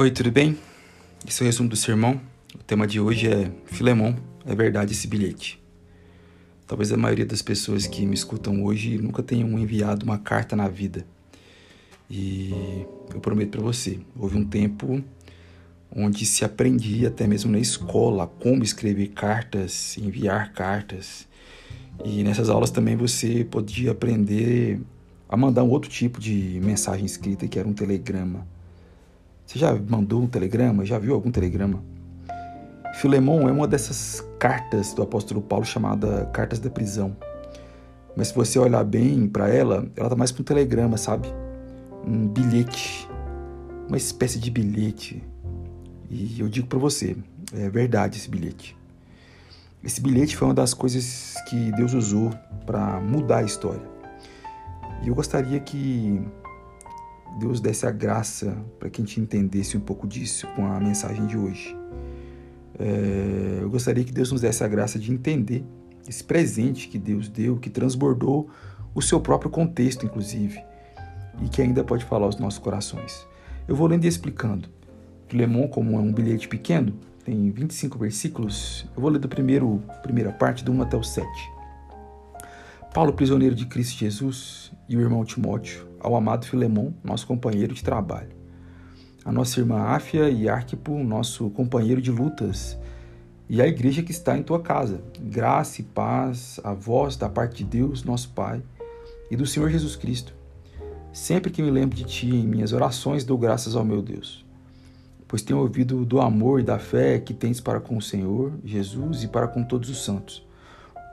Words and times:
Oi, 0.00 0.10
tudo 0.10 0.32
bem? 0.32 0.56
Esse 1.28 1.42
é 1.42 1.44
o 1.44 1.46
resumo 1.46 1.68
do 1.68 1.76
sermão. 1.76 2.18
O 2.54 2.64
tema 2.64 2.86
de 2.86 2.98
hoje 2.98 3.28
é 3.28 3.52
Filemão, 3.66 4.16
é 4.46 4.54
verdade 4.54 4.92
esse 4.92 5.06
bilhete. 5.06 5.62
Talvez 6.66 6.90
a 6.90 6.96
maioria 6.96 7.26
das 7.26 7.42
pessoas 7.42 7.86
que 7.86 8.06
me 8.06 8.14
escutam 8.14 8.64
hoje 8.64 8.96
nunca 8.96 9.22
tenham 9.22 9.58
enviado 9.58 10.06
uma 10.06 10.16
carta 10.16 10.56
na 10.56 10.68
vida. 10.68 11.06
E 12.08 12.50
eu 13.12 13.20
prometo 13.20 13.50
para 13.50 13.60
você, 13.60 14.00
houve 14.18 14.38
um 14.38 14.44
tempo 14.46 15.04
onde 15.94 16.24
se 16.24 16.46
aprendia 16.46 17.08
até 17.08 17.26
mesmo 17.26 17.52
na 17.52 17.58
escola 17.58 18.26
como 18.26 18.64
escrever 18.64 19.08
cartas, 19.08 19.98
enviar 19.98 20.54
cartas. 20.54 21.28
E 22.02 22.24
nessas 22.24 22.48
aulas 22.48 22.70
também 22.70 22.96
você 22.96 23.44
podia 23.44 23.90
aprender 23.90 24.80
a 25.28 25.36
mandar 25.36 25.62
um 25.62 25.68
outro 25.68 25.90
tipo 25.90 26.18
de 26.18 26.58
mensagem 26.62 27.04
escrita 27.04 27.46
que 27.46 27.58
era 27.58 27.68
um 27.68 27.74
telegrama. 27.74 28.46
Você 29.50 29.58
já 29.58 29.74
mandou 29.74 30.22
um 30.22 30.28
telegrama? 30.28 30.86
Já 30.86 30.96
viu 30.96 31.12
algum 31.12 31.28
telegrama? 31.28 31.82
Filemão 33.00 33.48
é 33.48 33.50
uma 33.50 33.66
dessas 33.66 34.24
cartas 34.38 34.94
do 34.94 35.02
apóstolo 35.02 35.42
Paulo 35.42 35.64
chamada 35.64 36.26
Cartas 36.26 36.60
da 36.60 36.70
Prisão. 36.70 37.16
Mas 38.16 38.28
se 38.28 38.34
você 38.36 38.60
olhar 38.60 38.84
bem 38.84 39.26
para 39.26 39.48
ela, 39.48 39.90
ela 39.96 40.08
tá 40.08 40.14
mais 40.14 40.30
para 40.30 40.42
um 40.42 40.44
telegrama, 40.44 40.96
sabe? 40.96 41.26
Um 42.06 42.28
bilhete, 42.28 43.08
uma 43.88 43.96
espécie 43.96 44.38
de 44.38 44.52
bilhete. 44.52 45.20
E 46.08 46.38
eu 46.38 46.48
digo 46.48 46.68
para 46.68 46.78
você, 46.78 47.16
é 47.52 47.68
verdade 47.68 48.18
esse 48.18 48.30
bilhete. 48.30 48.78
Esse 49.82 50.00
bilhete 50.00 50.36
foi 50.36 50.46
uma 50.46 50.54
das 50.54 50.72
coisas 50.72 51.34
que 51.48 51.72
Deus 51.72 51.92
usou 51.92 52.30
para 52.64 53.00
mudar 53.00 53.38
a 53.38 53.42
história. 53.42 53.82
E 55.02 55.08
eu 55.08 55.14
gostaria 55.16 55.58
que 55.58 56.22
Deus 57.38 57.60
desse 57.60 57.86
a 57.86 57.90
graça 57.90 58.56
para 58.78 58.90
que 58.90 59.00
a 59.00 59.04
gente 59.04 59.20
entendesse 59.20 59.76
um 59.76 59.80
pouco 59.80 60.06
disso 60.06 60.46
com 60.54 60.66
a 60.66 60.80
mensagem 60.80 61.26
de 61.26 61.36
hoje. 61.36 61.76
É, 62.78 63.58
eu 63.60 63.70
gostaria 63.70 64.02
que 64.02 64.12
Deus 64.12 64.32
nos 64.32 64.40
desse 64.40 64.64
a 64.64 64.68
graça 64.68 64.98
de 64.98 65.12
entender 65.12 65.64
esse 66.08 66.24
presente 66.24 66.88
que 66.88 66.98
Deus 66.98 67.28
deu, 67.28 67.56
que 67.58 67.70
transbordou 67.70 68.48
o 68.94 69.02
seu 69.02 69.20
próprio 69.20 69.50
contexto, 69.50 70.04
inclusive, 70.04 70.60
e 71.42 71.48
que 71.48 71.62
ainda 71.62 71.84
pode 71.84 72.04
falar 72.04 72.26
aos 72.26 72.38
nossos 72.38 72.58
corações. 72.58 73.26
Eu 73.68 73.76
vou 73.76 73.86
lendo 73.86 74.04
e 74.04 74.08
explicando. 74.08 74.68
Filemon, 75.28 75.68
como 75.68 75.96
é 75.96 76.00
um 76.00 76.12
bilhete 76.12 76.48
pequeno, 76.48 76.94
tem 77.24 77.50
25 77.50 77.98
versículos. 77.98 78.86
Eu 78.96 79.02
vou 79.02 79.10
ler 79.10 79.20
da 79.20 79.28
primeiro, 79.28 79.82
primeira 80.02 80.32
parte, 80.32 80.64
do 80.64 80.72
1 80.72 80.82
até 80.82 80.96
o 80.96 81.04
7. 81.04 81.28
Paulo, 82.92 83.12
prisioneiro 83.12 83.54
de 83.54 83.66
Cristo 83.66 83.96
Jesus, 83.96 84.72
e 84.88 84.96
o 84.96 85.00
irmão 85.00 85.24
Timóteo, 85.24 85.86
ao 86.00 86.16
amado 86.16 86.46
Filemão, 86.46 86.94
nosso 87.04 87.26
companheiro 87.26 87.74
de 87.74 87.84
trabalho. 87.84 88.30
A 89.24 89.30
nossa 89.30 89.60
irmã 89.60 89.78
Áfia 89.80 90.28
e 90.30 90.48
Arquipo, 90.48 90.98
nosso 91.04 91.50
companheiro 91.50 92.00
de 92.00 92.10
lutas, 92.10 92.78
e 93.48 93.60
a 93.60 93.66
igreja 93.66 94.02
que 94.02 94.10
está 94.10 94.36
em 94.36 94.42
tua 94.42 94.60
casa. 94.60 95.02
Graça 95.20 95.80
e 95.80 95.84
paz 95.84 96.58
a 96.64 96.72
vós 96.72 97.16
da 97.16 97.28
parte 97.28 97.62
de 97.62 97.78
Deus, 97.78 98.02
nosso 98.02 98.30
Pai, 98.30 98.62
e 99.30 99.36
do 99.36 99.46
Senhor 99.46 99.70
Jesus 99.70 99.94
Cristo. 99.94 100.32
Sempre 101.12 101.50
que 101.50 101.62
me 101.62 101.70
lembro 101.70 101.96
de 101.96 102.04
ti 102.04 102.28
em 102.28 102.46
minhas 102.46 102.72
orações, 102.72 103.24
dou 103.24 103.36
graças 103.36 103.76
ao 103.76 103.84
meu 103.84 104.00
Deus, 104.00 104.44
pois 105.28 105.42
tenho 105.42 105.58
ouvido 105.58 106.04
do 106.04 106.20
amor 106.20 106.60
e 106.60 106.64
da 106.64 106.78
fé 106.78 107.18
que 107.18 107.34
tens 107.34 107.60
para 107.60 107.80
com 107.80 107.96
o 107.96 108.02
Senhor 108.02 108.52
Jesus 108.64 109.22
e 109.22 109.28
para 109.28 109.48
com 109.48 109.62
todos 109.62 109.90
os 109.90 110.04
santos 110.04 110.48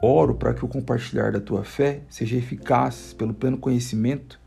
Oro 0.01 0.35
para 0.35 0.53
que 0.53 0.63
o 0.63 0.67
compartilhar 0.67 1.31
da 1.31 1.39
tua 1.39 1.63
fé 1.63 2.01
seja 2.07 2.37
eficaz 2.37 3.13
pelo 3.13 3.33
pleno 3.33 3.57
conhecimento 3.57 4.39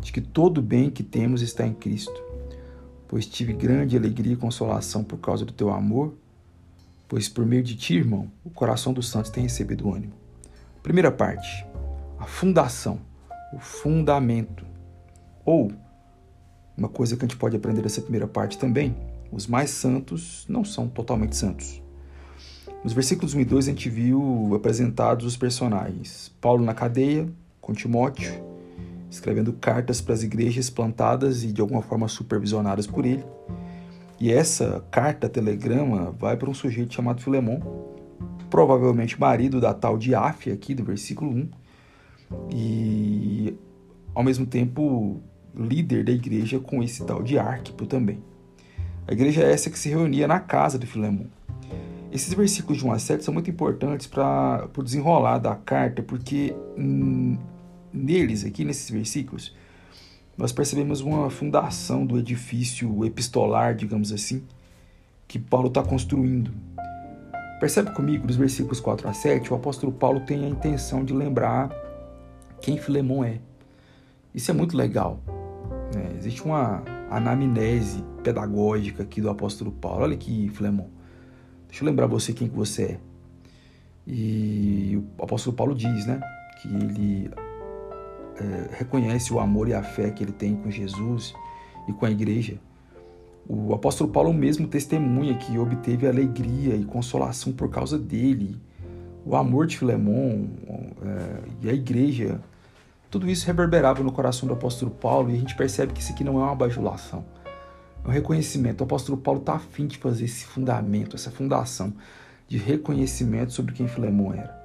de 0.00 0.12
que 0.12 0.20
todo 0.20 0.58
o 0.58 0.62
bem 0.62 0.90
que 0.90 1.02
temos 1.02 1.42
está 1.42 1.66
em 1.66 1.74
Cristo. 1.74 2.22
Pois 3.06 3.26
tive 3.26 3.52
grande 3.52 3.96
alegria 3.96 4.34
e 4.34 4.36
consolação 4.36 5.02
por 5.02 5.18
causa 5.18 5.44
do 5.44 5.52
teu 5.52 5.70
amor, 5.70 6.14
pois 7.08 7.28
por 7.28 7.44
meio 7.44 7.62
de 7.62 7.76
ti, 7.76 7.94
irmão, 7.94 8.30
o 8.44 8.50
coração 8.50 8.92
dos 8.92 9.08
santos 9.08 9.30
tem 9.30 9.42
recebido 9.42 9.92
ânimo. 9.92 10.12
Primeira 10.82 11.10
parte, 11.10 11.66
a 12.18 12.24
fundação, 12.24 13.00
o 13.52 13.58
fundamento. 13.58 14.64
Ou, 15.44 15.72
uma 16.76 16.88
coisa 16.88 17.16
que 17.16 17.24
a 17.24 17.28
gente 17.28 17.36
pode 17.36 17.56
aprender 17.56 17.82
dessa 17.82 18.00
primeira 18.00 18.28
parte 18.28 18.56
também, 18.56 18.96
os 19.32 19.46
mais 19.46 19.70
santos 19.70 20.46
não 20.48 20.64
são 20.64 20.88
totalmente 20.88 21.36
santos. 21.36 21.82
Nos 22.82 22.92
versículos 22.92 23.34
1 23.34 23.40
e 23.40 23.44
2 23.44 23.66
a 23.66 23.70
gente 23.70 23.90
viu 23.90 24.52
apresentados 24.54 25.26
os 25.26 25.36
personagens. 25.36 26.34
Paulo 26.40 26.64
na 26.64 26.72
cadeia, 26.72 27.28
com 27.60 27.74
Timóteo, 27.74 28.49
escrevendo 29.10 29.52
cartas 29.52 30.00
para 30.00 30.14
as 30.14 30.22
igrejas 30.22 30.70
plantadas 30.70 31.42
e 31.42 31.52
de 31.52 31.60
alguma 31.60 31.82
forma 31.82 32.06
supervisionadas 32.08 32.86
por 32.86 33.04
ele. 33.04 33.24
E 34.20 34.30
essa 34.30 34.84
carta, 34.90 35.28
telegrama, 35.28 36.14
vai 36.18 36.36
para 36.36 36.48
um 36.48 36.54
sujeito 36.54 36.94
chamado 36.94 37.20
Filemão, 37.20 37.60
provavelmente 38.48 39.18
marido 39.18 39.60
da 39.60 39.74
tal 39.74 39.96
de 39.96 40.14
Áfia, 40.14 40.52
aqui 40.52 40.74
do 40.74 40.84
versículo 40.84 41.30
1, 41.30 41.48
e 42.52 43.54
ao 44.14 44.22
mesmo 44.22 44.46
tempo 44.46 45.20
líder 45.56 46.04
da 46.04 46.12
igreja 46.12 46.60
com 46.60 46.82
esse 46.82 47.04
tal 47.04 47.22
de 47.22 47.38
Arquipo 47.38 47.86
também. 47.86 48.22
A 49.08 49.12
igreja 49.12 49.42
é 49.42 49.52
essa 49.52 49.70
que 49.70 49.78
se 49.78 49.88
reunia 49.88 50.28
na 50.28 50.38
casa 50.38 50.78
de 50.78 50.86
Filemão. 50.86 51.26
Esses 52.12 52.34
versículos 52.34 52.78
de 52.78 52.86
1 52.86 52.92
a 52.92 52.98
7 52.98 53.24
são 53.24 53.32
muito 53.32 53.50
importantes 53.50 54.06
para 54.06 54.68
o 54.76 54.82
desenrolar 54.82 55.38
da 55.38 55.54
carta, 55.54 56.02
porque 56.02 56.54
hum, 56.76 57.38
neles, 57.92 58.44
aqui 58.44 58.64
nesses 58.64 58.90
versículos, 58.90 59.54
nós 60.36 60.52
percebemos 60.52 61.00
uma 61.00 61.28
fundação 61.28 62.06
do 62.06 62.18
edifício 62.18 63.04
epistolar, 63.04 63.74
digamos 63.74 64.12
assim, 64.12 64.42
que 65.28 65.38
Paulo 65.38 65.68
está 65.68 65.82
construindo. 65.82 66.52
Percebe 67.60 67.92
comigo, 67.92 68.26
nos 68.26 68.36
versículos 68.36 68.80
4 68.80 69.08
a 69.08 69.12
7, 69.12 69.52
o 69.52 69.56
apóstolo 69.56 69.92
Paulo 69.92 70.20
tem 70.20 70.44
a 70.44 70.48
intenção 70.48 71.04
de 71.04 71.12
lembrar 71.12 71.70
quem 72.60 72.78
Filemão 72.78 73.22
é. 73.22 73.38
Isso 74.34 74.50
é 74.50 74.54
muito 74.54 74.76
legal. 74.76 75.20
Né? 75.94 76.14
Existe 76.16 76.42
uma 76.42 76.82
anamnese 77.10 78.02
pedagógica 78.22 79.02
aqui 79.02 79.20
do 79.20 79.28
apóstolo 79.28 79.72
Paulo. 79.72 80.04
Olha 80.04 80.14
aqui, 80.14 80.48
Filemão. 80.48 80.88
Deixa 81.68 81.84
eu 81.84 81.86
lembrar 81.86 82.06
você 82.06 82.32
quem 82.32 82.48
que 82.48 82.56
você 82.56 82.82
é. 82.82 83.00
E 84.06 84.98
o 85.18 85.22
apóstolo 85.22 85.54
Paulo 85.54 85.74
diz, 85.74 86.06
né, 86.06 86.20
que 86.60 86.68
ele 86.68 87.30
é, 88.40 88.76
reconhece 88.78 89.32
o 89.32 89.38
amor 89.38 89.68
e 89.68 89.74
a 89.74 89.82
fé 89.82 90.10
que 90.10 90.24
ele 90.24 90.32
tem 90.32 90.56
com 90.56 90.70
Jesus 90.70 91.34
e 91.86 91.92
com 91.92 92.06
a 92.06 92.10
igreja. 92.10 92.58
O 93.48 93.74
apóstolo 93.74 94.10
Paulo 94.10 94.32
mesmo 94.32 94.66
testemunha 94.66 95.36
que 95.36 95.58
obteve 95.58 96.06
alegria 96.06 96.74
e 96.74 96.84
consolação 96.84 97.52
por 97.52 97.68
causa 97.68 97.98
dele. 97.98 98.56
O 99.24 99.36
amor 99.36 99.66
de 99.66 99.76
Filemon 99.76 100.46
é, 101.02 101.40
e 101.62 101.68
a 101.68 101.72
igreja, 101.72 102.40
tudo 103.10 103.28
isso 103.28 103.46
reverberava 103.46 104.02
no 104.02 104.12
coração 104.12 104.46
do 104.46 104.54
apóstolo 104.54 104.90
Paulo 104.90 105.30
e 105.30 105.34
a 105.34 105.38
gente 105.38 105.56
percebe 105.56 105.92
que 105.92 106.00
isso 106.00 106.12
aqui 106.12 106.24
não 106.24 106.40
é 106.40 106.44
uma 106.44 106.54
bajulação 106.54 107.24
é 108.04 108.08
um 108.08 108.10
reconhecimento. 108.10 108.80
O 108.80 108.84
apóstolo 108.84 109.18
Paulo 109.18 109.40
está 109.40 109.54
afim 109.54 109.86
de 109.86 109.98
fazer 109.98 110.24
esse 110.24 110.44
fundamento, 110.44 111.16
essa 111.16 111.30
fundação 111.30 111.92
de 112.48 112.56
reconhecimento 112.56 113.52
sobre 113.52 113.74
quem 113.74 113.86
Filemão 113.86 114.32
era. 114.32 114.58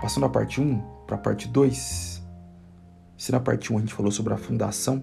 Passando 0.00 0.26
a 0.26 0.28
parte 0.28 0.60
1 0.60 0.78
para 1.06 1.16
a 1.16 1.18
parte 1.18 1.48
2, 1.48 2.19
se 3.20 3.30
na 3.32 3.40
parte 3.40 3.72
1 3.72 3.76
a 3.76 3.80
gente 3.80 3.94
falou 3.94 4.10
sobre 4.10 4.32
a 4.32 4.36
fundação, 4.36 5.02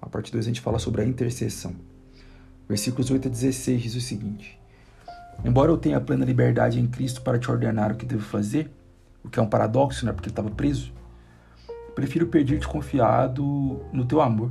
a 0.00 0.08
parte 0.08 0.32
2 0.32 0.44
a 0.44 0.48
gente 0.48 0.60
fala 0.60 0.78
sobre 0.78 1.02
a 1.02 1.04
intercessão. 1.04 1.74
Versículos 2.68 3.10
8 3.10 3.28
a 3.28 3.30
16 3.30 3.82
diz 3.82 3.94
o 3.94 4.00
seguinte: 4.00 4.58
Embora 5.44 5.70
eu 5.70 5.76
tenha 5.76 6.00
plena 6.00 6.24
liberdade 6.24 6.80
em 6.80 6.86
Cristo 6.86 7.22
para 7.22 7.38
te 7.38 7.50
ordenar 7.50 7.92
o 7.92 7.94
que 7.94 8.06
devo 8.06 8.22
fazer, 8.22 8.70
o 9.22 9.28
que 9.28 9.38
é 9.38 9.42
um 9.42 9.48
paradoxo, 9.48 10.04
né, 10.06 10.12
porque 10.12 10.28
ele 10.28 10.32
estava 10.32 10.50
preso, 10.50 10.92
prefiro 11.94 12.26
pedir-te 12.26 12.66
confiado 12.66 13.80
no 13.92 14.04
teu 14.04 14.20
amor 14.20 14.50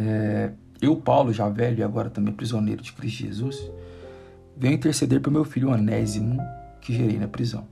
é, 0.00 0.50
eu, 0.80 0.96
Paulo, 0.96 1.32
já 1.32 1.48
velho 1.48 1.80
e 1.80 1.82
agora 1.82 2.08
também 2.08 2.32
prisioneiro 2.32 2.82
de 2.82 2.92
Cristo 2.92 3.18
Jesus, 3.18 3.70
venho 4.56 4.74
interceder 4.74 5.20
por 5.20 5.30
meu 5.30 5.44
filho 5.44 5.70
Anésimo, 5.70 6.40
que 6.80 6.94
gerei 6.94 7.18
na 7.18 7.28
prisão. 7.28 7.68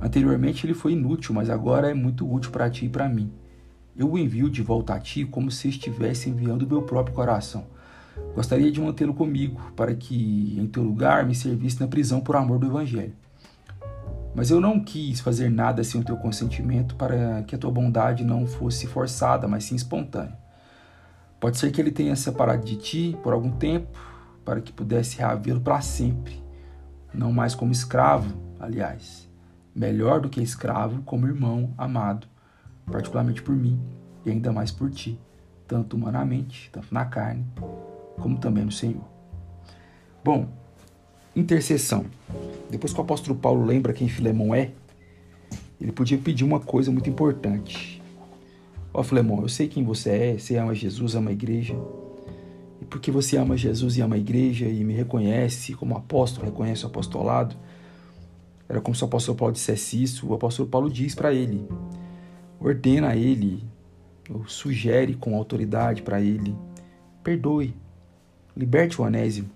Anteriormente 0.00 0.66
ele 0.66 0.74
foi 0.74 0.92
inútil, 0.92 1.34
mas 1.34 1.48
agora 1.48 1.90
é 1.90 1.94
muito 1.94 2.30
útil 2.30 2.50
para 2.50 2.68
ti 2.68 2.86
e 2.86 2.88
para 2.88 3.08
mim. 3.08 3.32
Eu 3.96 4.12
o 4.12 4.18
envio 4.18 4.48
de 4.48 4.62
volta 4.62 4.94
a 4.94 4.98
ti 4.98 5.24
como 5.24 5.50
se 5.50 5.68
estivesse 5.68 6.30
enviando 6.30 6.62
o 6.62 6.66
meu 6.66 6.82
próprio 6.82 7.14
coração. 7.14 7.66
Gostaria 8.34 8.70
de 8.70 8.80
mantê-lo 8.80 9.14
comigo, 9.14 9.72
para 9.76 9.94
que, 9.94 10.56
em 10.58 10.66
teu 10.66 10.82
lugar, 10.82 11.26
me 11.26 11.34
servisse 11.34 11.80
na 11.80 11.88
prisão 11.88 12.20
por 12.20 12.36
amor 12.36 12.58
do 12.58 12.66
Evangelho. 12.66 13.14
Mas 14.34 14.50
eu 14.50 14.60
não 14.60 14.80
quis 14.80 15.20
fazer 15.20 15.50
nada 15.50 15.82
sem 15.82 16.00
o 16.00 16.04
teu 16.04 16.16
consentimento, 16.16 16.94
para 16.94 17.42
que 17.42 17.54
a 17.54 17.58
tua 17.58 17.70
bondade 17.70 18.24
não 18.24 18.46
fosse 18.46 18.86
forçada, 18.86 19.48
mas 19.48 19.64
sim 19.64 19.74
espontânea. 19.74 20.38
Pode 21.40 21.58
ser 21.58 21.70
que 21.70 21.80
ele 21.80 21.90
tenha 21.90 22.14
separado 22.14 22.64
de 22.64 22.76
ti 22.76 23.18
por 23.22 23.32
algum 23.32 23.50
tempo, 23.50 23.98
para 24.44 24.60
que 24.60 24.72
pudesse 24.72 25.18
reavê-lo 25.18 25.60
para 25.60 25.80
sempre, 25.80 26.42
não 27.12 27.32
mais 27.32 27.54
como 27.54 27.72
escravo, 27.72 28.34
aliás, 28.58 29.29
melhor 29.80 30.20
do 30.20 30.28
que 30.28 30.42
escravo, 30.42 31.00
como 31.02 31.26
irmão 31.26 31.72
amado, 31.78 32.26
particularmente 32.84 33.40
por 33.40 33.56
mim 33.56 33.80
e 34.26 34.30
ainda 34.30 34.52
mais 34.52 34.70
por 34.70 34.90
ti, 34.90 35.18
tanto 35.66 35.96
humanamente, 35.96 36.68
tanto 36.70 36.92
na 36.92 37.06
carne, 37.06 37.46
como 38.18 38.36
também 38.36 38.62
no 38.62 38.70
Senhor. 38.70 39.02
Bom, 40.22 40.48
intercessão. 41.34 42.04
Depois 42.68 42.92
que 42.92 43.00
o 43.00 43.02
apóstolo 43.02 43.38
Paulo 43.38 43.64
lembra 43.64 43.94
quem 43.94 44.06
Filemão 44.06 44.54
é, 44.54 44.72
ele 45.80 45.92
podia 45.92 46.18
pedir 46.18 46.44
uma 46.44 46.60
coisa 46.60 46.90
muito 46.90 47.08
importante. 47.08 48.02
Ó 48.92 49.02
Filemão, 49.02 49.40
eu 49.40 49.48
sei 49.48 49.66
quem 49.66 49.82
você 49.82 50.10
é, 50.10 50.38
você 50.38 50.58
ama 50.58 50.74
Jesus, 50.74 51.14
ama 51.14 51.30
a 51.30 51.32
igreja. 51.32 51.74
E 52.82 52.84
porque 52.84 53.10
você 53.10 53.38
ama 53.38 53.56
Jesus 53.56 53.96
e 53.96 54.02
ama 54.02 54.16
a 54.16 54.18
igreja 54.18 54.68
e 54.68 54.84
me 54.84 54.92
reconhece 54.92 55.72
como 55.72 55.96
apóstolo, 55.96 56.44
reconhece 56.44 56.84
o 56.84 56.88
apostolado, 56.88 57.56
era 58.70 58.80
como 58.80 58.94
se 58.94 59.02
o 59.02 59.06
apóstolo 59.06 59.36
Paulo 59.36 59.52
dissesse 59.52 60.00
isso. 60.00 60.28
O 60.28 60.32
apóstolo 60.32 60.68
Paulo 60.68 60.88
diz 60.88 61.12
para 61.12 61.34
ele, 61.34 61.66
ordena 62.60 63.08
a 63.08 63.16
ele, 63.16 63.64
ou 64.32 64.46
sugere 64.46 65.16
com 65.16 65.34
autoridade 65.34 66.02
para 66.02 66.20
ele, 66.20 66.56
perdoe, 67.20 67.74
liberte 68.56 69.00
o 69.00 69.04
Onésimo. 69.04 69.50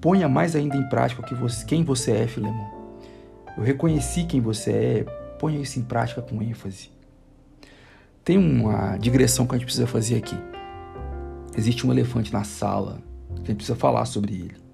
Ponha 0.00 0.28
mais 0.28 0.56
ainda 0.56 0.76
em 0.76 0.88
prática 0.88 1.22
que 1.22 1.32
você, 1.32 1.64
quem 1.64 1.84
você 1.84 2.10
é, 2.10 2.26
Filemão. 2.26 2.76
Eu 3.56 3.62
reconheci 3.62 4.24
quem 4.24 4.40
você 4.40 4.72
é, 4.72 5.04
ponha 5.38 5.60
isso 5.60 5.78
em 5.78 5.82
prática 5.84 6.20
com 6.20 6.42
ênfase. 6.42 6.90
Tem 8.24 8.36
uma 8.36 8.96
digressão 8.96 9.46
que 9.46 9.54
a 9.54 9.58
gente 9.58 9.66
precisa 9.66 9.86
fazer 9.86 10.16
aqui. 10.16 10.36
Existe 11.56 11.86
um 11.86 11.92
elefante 11.92 12.32
na 12.32 12.42
sala, 12.42 13.00
que 13.28 13.42
a 13.42 13.46
gente 13.46 13.56
precisa 13.58 13.76
falar 13.76 14.06
sobre 14.06 14.34
ele. 14.34 14.67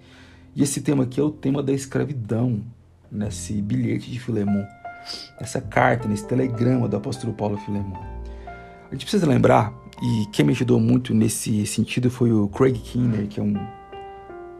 E 0.56 0.62
esse 0.62 0.80
tema 0.80 1.02
aqui 1.02 1.18
é 1.18 1.22
o 1.22 1.30
tema 1.30 1.60
da 1.62 1.72
escravidão, 1.72 2.62
nesse 3.10 3.60
bilhete 3.60 4.08
de 4.08 4.20
Filemon, 4.20 4.64
nessa 5.40 5.60
carta, 5.60 6.06
nesse 6.06 6.26
telegrama 6.28 6.86
do 6.88 6.96
apóstolo 6.96 7.32
Paulo 7.32 7.56
Filemon. 7.58 7.96
A 8.88 8.94
gente 8.94 9.04
precisa 9.04 9.26
lembrar, 9.26 9.74
e 10.00 10.26
quem 10.26 10.44
me 10.44 10.52
ajudou 10.52 10.78
muito 10.78 11.12
nesse 11.12 11.66
sentido 11.66 12.08
foi 12.08 12.32
o 12.32 12.46
Craig 12.46 12.78
Kinner, 12.78 13.26
que 13.26 13.40
é 13.40 13.42
um, 13.42 13.56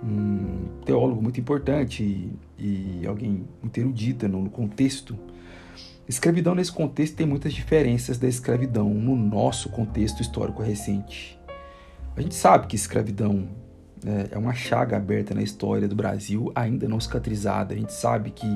um 0.02 0.69
teólogo 0.85 1.23
muito 1.23 1.38
importante 1.38 2.02
e, 2.02 3.00
e 3.02 3.06
alguém 3.06 3.44
muito 3.62 3.79
erudita 3.79 4.26
no, 4.26 4.43
no 4.43 4.50
contexto. 4.50 5.17
Escravidão 6.08 6.56
nesse 6.56 6.73
contexto 6.73 7.14
tem 7.14 7.26
muitas 7.26 7.52
diferenças 7.52 8.19
da 8.19 8.26
escravidão 8.26 8.93
no 8.93 9.14
nosso 9.14 9.69
contexto 9.69 10.20
histórico 10.20 10.61
recente. 10.61 11.38
A 12.17 12.20
gente 12.20 12.35
sabe 12.35 12.67
que 12.67 12.75
escravidão 12.75 13.49
é, 14.06 14.35
é 14.35 14.39
uma 14.39 14.55
chaga 14.55 14.97
aberta 14.97 15.35
na 15.35 15.43
história 15.43 15.89
do 15.89 15.95
Brasil, 15.95 16.53
ainda 16.55 16.89
não 16.89 17.01
cicatrizada. 17.01 17.75
A 17.75 17.77
gente 17.77 17.93
sabe 17.93 18.31
que 18.31 18.47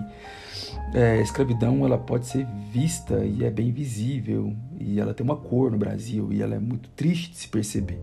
é, 0.95 1.13
a 1.13 1.21
escravidão 1.21 1.85
ela 1.85 1.99
pode 1.99 2.27
ser 2.27 2.47
vista 2.73 3.25
e 3.25 3.45
é 3.45 3.51
bem 3.51 3.73
visível, 3.73 4.55
e 4.79 5.01
ela 5.01 5.15
tem 5.15 5.25
uma 5.25 5.37
cor 5.37 5.71
no 5.71 5.79
Brasil, 5.79 6.33
e 6.33 6.43
ela 6.43 6.55
é 6.55 6.59
muito 6.59 6.89
triste 6.91 7.31
de 7.31 7.37
se 7.37 7.49
perceber. 7.49 8.01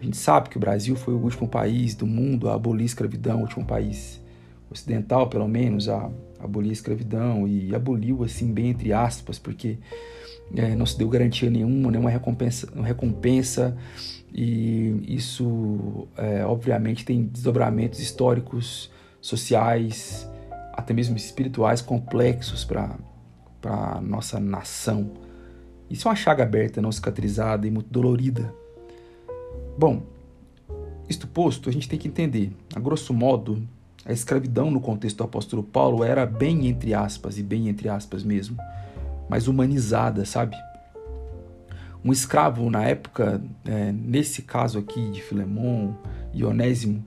A 0.00 0.04
gente 0.04 0.16
sabe 0.16 0.48
que 0.50 0.56
o 0.56 0.60
Brasil 0.60 0.96
foi 0.96 1.14
o 1.14 1.18
último 1.18 1.48
país 1.48 1.94
do 1.94 2.06
mundo 2.06 2.48
a 2.48 2.54
abolir 2.54 2.82
a 2.82 2.86
escravidão, 2.86 3.38
o 3.38 3.42
último 3.42 3.64
país 3.64 4.20
ocidental, 4.70 5.28
pelo 5.28 5.48
menos, 5.48 5.88
a 5.88 6.10
abolir 6.38 6.70
a 6.70 6.74
escravidão, 6.74 7.46
e 7.48 7.74
aboliu 7.74 8.22
assim, 8.22 8.52
bem 8.52 8.68
entre 8.68 8.92
aspas, 8.92 9.38
porque 9.38 9.78
é, 10.54 10.74
não 10.74 10.84
se 10.84 10.98
deu 10.98 11.08
garantia 11.08 11.48
nenhuma, 11.48 11.90
nenhuma 11.90 12.10
recompensa, 12.10 12.68
recompensa 12.82 13.76
e 14.34 15.14
isso, 15.14 16.08
é, 16.16 16.44
obviamente, 16.44 17.04
tem 17.04 17.24
desdobramentos 17.24 18.00
históricos, 18.00 18.90
sociais, 19.20 20.28
até 20.72 20.92
mesmo 20.92 21.16
espirituais 21.16 21.80
complexos 21.80 22.64
para 22.64 22.98
a 23.62 24.00
nossa 24.00 24.40
nação. 24.40 25.12
Isso 25.88 26.08
é 26.08 26.10
uma 26.10 26.16
chaga 26.16 26.42
aberta, 26.42 26.82
não 26.82 26.90
cicatrizada 26.90 27.64
e 27.64 27.70
muito 27.70 27.88
dolorida. 27.88 28.52
Bom, 29.78 30.02
isto 31.08 31.28
posto, 31.28 31.68
a 31.68 31.72
gente 31.72 31.88
tem 31.88 31.98
que 31.98 32.08
entender, 32.08 32.52
a 32.74 32.80
grosso 32.80 33.14
modo, 33.14 33.62
a 34.04 34.12
escravidão 34.12 34.68
no 34.68 34.80
contexto 34.80 35.18
do 35.18 35.24
apóstolo 35.24 35.62
Paulo 35.62 36.02
era 36.02 36.26
bem 36.26 36.66
entre 36.66 36.92
aspas, 36.92 37.38
e 37.38 37.42
bem 37.42 37.68
entre 37.68 37.88
aspas 37.88 38.24
mesmo, 38.24 38.56
mais 39.28 39.46
humanizada, 39.46 40.24
sabe? 40.24 40.56
Um 42.04 42.12
escravo, 42.12 42.68
na 42.68 42.82
época, 42.84 43.42
é, 43.64 43.90
nesse 43.90 44.42
caso 44.42 44.78
aqui 44.78 45.10
de 45.10 45.22
Filemon 45.22 45.94
e 46.32 46.44
Onésimo, 46.44 47.04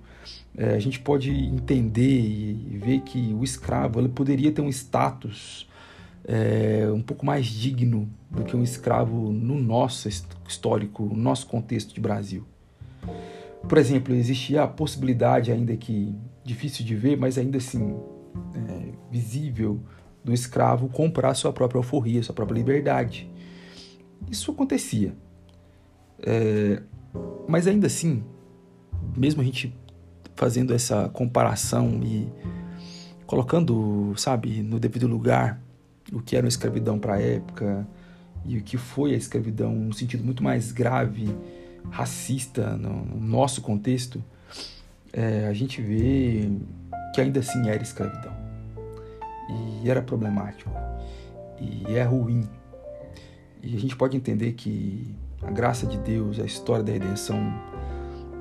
é, 0.57 0.73
a 0.73 0.79
gente 0.79 0.99
pode 0.99 1.31
entender 1.31 2.19
e 2.19 2.79
ver 2.83 3.01
que 3.01 3.31
o 3.33 3.43
escravo 3.43 3.99
ele 3.99 4.09
poderia 4.09 4.51
ter 4.51 4.61
um 4.61 4.69
status 4.69 5.69
é, 6.27 6.89
um 6.91 7.01
pouco 7.01 7.25
mais 7.25 7.45
digno 7.45 8.09
do 8.29 8.43
que 8.43 8.55
um 8.55 8.63
escravo 8.63 9.31
no 9.31 9.59
nosso 9.59 10.09
histórico, 10.47 11.05
no 11.05 11.15
nosso 11.15 11.45
contexto 11.47 11.93
de 11.93 12.01
Brasil. 12.01 12.43
Por 13.67 13.77
exemplo, 13.77 14.15
existia 14.15 14.63
a 14.63 14.67
possibilidade, 14.67 15.51
ainda 15.51 15.75
que 15.77 16.15
difícil 16.43 16.85
de 16.85 16.95
ver, 16.95 17.17
mas 17.17 17.37
ainda 17.37 17.57
assim 17.57 17.95
é, 18.55 18.89
visível, 19.11 19.79
do 20.23 20.33
escravo 20.33 20.89
comprar 20.89 21.33
sua 21.35 21.53
própria 21.53 21.79
alforria, 21.79 22.21
sua 22.21 22.35
própria 22.35 22.57
liberdade. 22.57 23.29
Isso 24.29 24.51
acontecia. 24.51 25.13
É, 26.19 26.81
mas 27.47 27.67
ainda 27.67 27.87
assim, 27.87 28.23
mesmo 29.15 29.41
a 29.41 29.45
gente 29.45 29.75
fazendo 30.35 30.73
essa 30.73 31.09
comparação 31.09 32.01
e 32.03 32.27
colocando, 33.25 34.13
sabe, 34.17 34.61
no 34.61 34.79
devido 34.79 35.07
lugar 35.07 35.61
o 36.13 36.21
que 36.21 36.35
era 36.35 36.45
uma 36.45 36.49
escravidão 36.49 36.97
para 36.97 37.15
a 37.15 37.21
época 37.21 37.85
e 38.45 38.57
o 38.57 38.63
que 38.63 38.77
foi 38.77 39.13
a 39.13 39.17
escravidão 39.17 39.73
num 39.73 39.91
sentido 39.91 40.23
muito 40.23 40.41
mais 40.41 40.71
grave, 40.71 41.27
racista 41.89 42.77
no, 42.77 43.19
nosso 43.19 43.61
contexto, 43.61 44.23
é, 45.11 45.47
a 45.47 45.53
gente 45.53 45.81
vê 45.81 46.49
que 47.13 47.19
ainda 47.19 47.39
assim 47.39 47.67
era 47.67 47.81
escravidão. 47.81 48.35
E 49.81 49.89
era 49.89 50.01
problemático. 50.01 50.69
E 51.59 51.93
é 51.95 52.03
ruim 52.03 52.47
e 53.67 53.75
a 53.75 53.79
gente 53.79 53.97
pode 53.97 54.15
entender 54.15 54.53
que 54.53 55.13
a 55.41 55.51
graça 55.51 55.85
de 55.85 55.97
Deus, 55.97 56.39
a 56.39 56.45
história 56.45 56.83
da 56.83 56.93
redenção, 56.93 57.37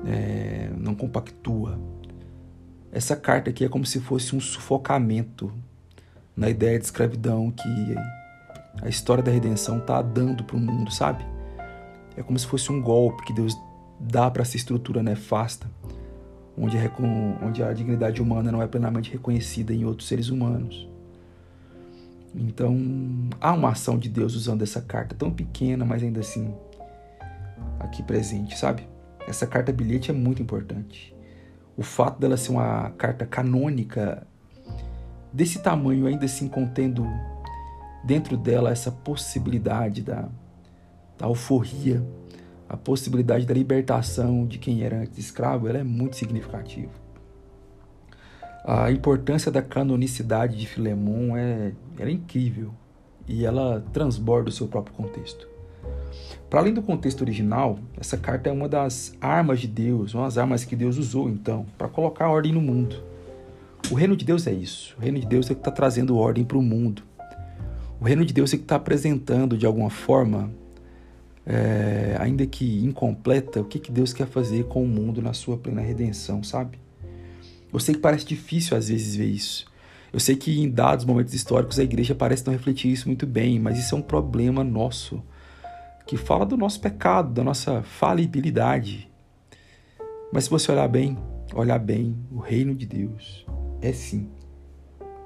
é, 0.05 0.69
não 0.77 0.95
compactua. 0.95 1.77
Essa 2.93 3.13
carta 3.13 3.49
aqui 3.49 3.65
é 3.65 3.69
como 3.69 3.85
se 3.85 3.99
fosse 3.99 4.33
um 4.33 4.39
sufocamento 4.39 5.51
na 6.35 6.49
ideia 6.49 6.79
de 6.79 6.85
escravidão 6.85 7.51
que 7.51 7.95
a 8.81 8.87
história 8.87 9.21
da 9.21 9.29
redenção 9.29 9.79
está 9.79 10.01
dando 10.01 10.45
para 10.45 10.55
o 10.55 10.59
mundo, 10.59 10.91
sabe? 10.91 11.25
É 12.15 12.23
como 12.23 12.39
se 12.39 12.47
fosse 12.47 12.71
um 12.71 12.81
golpe 12.81 13.25
que 13.25 13.33
Deus 13.33 13.53
dá 13.99 14.31
para 14.31 14.43
essa 14.43 14.55
estrutura 14.55 15.03
nefasta, 15.03 15.69
onde, 16.57 16.77
onde 17.43 17.61
a 17.61 17.73
dignidade 17.73 18.21
humana 18.21 18.49
não 18.49 18.61
é 18.61 18.67
plenamente 18.67 19.11
reconhecida 19.11 19.73
em 19.73 19.83
outros 19.83 20.07
seres 20.07 20.29
humanos. 20.29 20.87
Então, 22.39 22.77
há 23.41 23.51
uma 23.53 23.71
ação 23.71 23.97
de 23.97 24.07
Deus 24.07 24.35
usando 24.35 24.61
essa 24.61 24.79
carta 24.79 25.15
tão 25.15 25.31
pequena, 25.31 25.83
mas 25.83 26.03
ainda 26.03 26.19
assim 26.19 26.53
aqui 27.79 28.03
presente, 28.03 28.57
sabe? 28.57 28.87
Essa 29.27 29.47
carta 29.47 29.73
bilhete 29.73 30.11
é 30.11 30.13
muito 30.13 30.41
importante. 30.41 31.15
O 31.75 31.83
fato 31.83 32.19
dela 32.19 32.37
ser 32.37 32.51
uma 32.51 32.91
carta 32.91 33.25
canônica 33.25 34.25
desse 35.33 35.59
tamanho, 35.59 36.05
ainda 36.05 36.25
assim 36.25 36.47
contendo 36.47 37.05
dentro 38.03 38.37
dela 38.37 38.71
essa 38.71 38.91
possibilidade 38.91 40.01
da, 40.01 40.29
da 41.17 41.25
alforria, 41.25 42.03
a 42.69 42.77
possibilidade 42.77 43.45
da 43.45 43.53
libertação 43.53 44.45
de 44.45 44.57
quem 44.59 44.83
era 44.83 44.99
antes 44.99 45.17
escravo, 45.17 45.67
ela 45.67 45.79
é 45.79 45.83
muito 45.83 46.15
significativa. 46.15 46.91
A 48.69 48.91
importância 48.91 49.49
da 49.49 49.61
canonicidade 49.61 50.57
de 50.57 50.67
Filemon 50.67 51.37
é, 51.37 51.71
é 51.97 52.09
incrível 52.09 52.73
e 53.25 53.45
ela 53.45 53.81
transborda 53.93 54.49
o 54.49 54.51
seu 54.51 54.67
próprio 54.67 54.93
contexto. 54.93 55.47
Para 56.49 56.59
além 56.59 56.73
do 56.73 56.81
contexto 56.81 57.21
original, 57.21 57.79
essa 57.97 58.17
carta 58.17 58.49
é 58.49 58.51
uma 58.51 58.67
das 58.67 59.15
armas 59.21 59.61
de 59.61 59.67
Deus, 59.67 60.13
uma 60.13 60.25
das 60.25 60.37
armas 60.37 60.65
que 60.65 60.75
Deus 60.75 60.97
usou 60.97 61.29
então 61.29 61.65
para 61.77 61.87
colocar 61.87 62.27
ordem 62.27 62.51
no 62.51 62.59
mundo. 62.59 63.01
O 63.89 63.95
reino 63.95 64.17
de 64.17 64.25
Deus 64.25 64.45
é 64.47 64.51
isso. 64.51 64.97
O 64.97 65.01
reino 65.01 65.17
de 65.17 65.25
Deus 65.25 65.49
é 65.49 65.53
que 65.53 65.61
está 65.61 65.71
trazendo 65.71 66.17
ordem 66.17 66.43
para 66.43 66.57
o 66.57 66.61
mundo. 66.61 67.03
O 68.01 68.03
reino 68.03 68.25
de 68.25 68.33
Deus 68.33 68.53
é 68.53 68.57
que 68.57 68.63
está 68.63 68.75
apresentando 68.75 69.57
de 69.57 69.65
alguma 69.65 69.89
forma, 69.89 70.51
é, 71.45 72.17
ainda 72.19 72.45
que 72.45 72.83
incompleta, 72.83 73.61
o 73.61 73.63
que, 73.63 73.79
que 73.79 73.93
Deus 73.93 74.11
quer 74.11 74.27
fazer 74.27 74.65
com 74.65 74.83
o 74.83 74.87
mundo 74.87 75.21
na 75.21 75.31
sua 75.31 75.55
plena 75.55 75.79
redenção, 75.79 76.43
sabe? 76.43 76.77
Eu 77.77 77.79
sei 77.79 77.93
que 77.93 78.01
parece 78.01 78.25
difícil 78.25 78.75
às 78.75 78.89
vezes 78.89 79.15
ver 79.15 79.27
isso. 79.27 79.67
Eu 80.11 80.19
sei 80.19 80.35
que 80.35 80.59
em 80.59 80.67
dados 80.67 81.05
momentos 81.05 81.35
históricos 81.35 81.77
a 81.77 81.83
igreja 81.83 82.15
parece 82.15 82.43
não 82.43 82.51
refletir 82.51 82.91
isso 82.91 83.07
muito 83.07 83.27
bem, 83.27 83.59
mas 83.59 83.77
isso 83.77 83.93
é 83.93 83.97
um 83.99 84.01
problema 84.01 84.63
nosso, 84.63 85.21
que 86.07 86.17
fala 86.17 86.43
do 86.43 86.57
nosso 86.57 86.81
pecado, 86.81 87.31
da 87.31 87.43
nossa 87.43 87.83
falibilidade. 87.83 89.07
Mas 90.33 90.45
se 90.45 90.49
você 90.49 90.71
olhar 90.71 90.87
bem, 90.87 91.19
olhar 91.53 91.77
bem, 91.77 92.17
o 92.31 92.39
reino 92.39 92.73
de 92.73 92.87
Deus 92.87 93.45
é 93.79 93.93
sim 93.93 94.27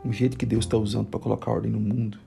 um 0.04 0.12
jeito 0.12 0.38
que 0.38 0.46
Deus 0.46 0.66
está 0.66 0.76
usando 0.76 1.08
para 1.08 1.22
colocar 1.22 1.52
ordem 1.52 1.72
no 1.72 1.80
mundo. 1.80 2.20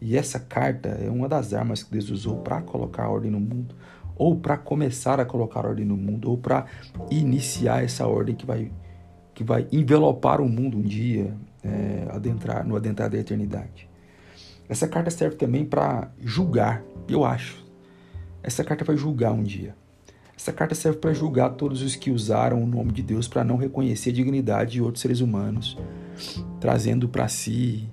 E 0.00 0.16
essa 0.16 0.38
carta 0.38 0.90
é 0.90 1.10
uma 1.10 1.28
das 1.28 1.52
armas 1.52 1.82
que 1.82 1.90
Deus 1.90 2.08
usou 2.08 2.36
para 2.36 2.62
colocar 2.62 3.08
ordem 3.08 3.32
no 3.32 3.40
mundo, 3.40 3.74
ou 4.14 4.36
para 4.36 4.56
começar 4.56 5.18
a 5.18 5.24
colocar 5.24 5.66
ordem 5.66 5.84
no 5.84 5.96
mundo, 5.96 6.30
ou 6.30 6.38
para 6.38 6.66
iniciar 7.10 7.82
essa 7.82 8.06
ordem 8.06 8.36
que 8.36 8.46
vai, 8.46 8.70
que 9.40 9.44
vai 9.44 9.66
envelopar 9.72 10.38
o 10.42 10.46
mundo 10.46 10.76
um 10.76 10.82
dia, 10.82 11.34
é, 11.64 12.06
adentrar, 12.10 12.62
no 12.62 12.76
adentrar 12.76 13.08
da 13.08 13.16
eternidade. 13.16 13.88
Essa 14.68 14.86
carta 14.86 15.10
serve 15.10 15.36
também 15.36 15.64
para 15.64 16.10
julgar, 16.22 16.82
eu 17.08 17.24
acho. 17.24 17.64
Essa 18.42 18.62
carta 18.62 18.84
vai 18.84 18.98
julgar 18.98 19.32
um 19.32 19.42
dia. 19.42 19.74
Essa 20.36 20.52
carta 20.52 20.74
serve 20.74 20.98
para 20.98 21.14
julgar 21.14 21.54
todos 21.54 21.80
os 21.80 21.96
que 21.96 22.10
usaram 22.10 22.62
o 22.62 22.66
nome 22.66 22.92
de 22.92 23.02
Deus 23.02 23.26
para 23.26 23.42
não 23.42 23.56
reconhecer 23.56 24.10
a 24.10 24.12
dignidade 24.12 24.72
de 24.72 24.82
outros 24.82 25.00
seres 25.00 25.20
humanos, 25.20 25.74
trazendo 26.60 27.08
para 27.08 27.26
si 27.26 27.88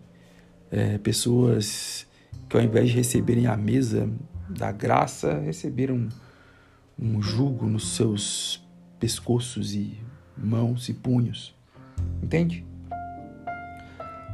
é, 0.69 0.97
pessoas 0.97 2.05
que, 2.49 2.57
ao 2.57 2.61
invés 2.61 2.89
de 2.89 2.95
receberem 2.97 3.47
a 3.47 3.55
mesa 3.55 4.09
da 4.49 4.69
graça, 4.69 5.39
receberam 5.39 6.09
um 6.99 7.21
jugo 7.21 7.67
nos 7.67 7.95
seus 7.95 8.61
pescoços 8.99 9.73
e 9.73 9.97
mãos 10.37 10.89
e 10.89 10.93
punhos. 10.93 11.55
Entende? 12.21 12.65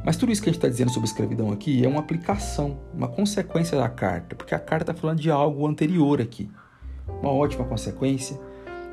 Mas 0.04 0.16
tudo 0.16 0.32
isso 0.32 0.42
que 0.42 0.50
a 0.50 0.52
gente 0.52 0.58
está 0.58 0.68
dizendo 0.68 0.90
sobre 0.90 1.08
escravidão 1.08 1.50
aqui 1.50 1.84
é 1.84 1.88
uma 1.88 2.00
aplicação, 2.00 2.78
uma 2.92 3.08
consequência 3.08 3.78
da 3.78 3.88
carta, 3.88 4.36
porque 4.36 4.54
a 4.54 4.58
carta 4.58 4.90
está 4.90 5.00
falando 5.00 5.20
de 5.20 5.30
algo 5.30 5.66
anterior 5.66 6.20
aqui 6.20 6.50
uma 7.06 7.32
ótima 7.32 7.64
consequência, 7.64 8.38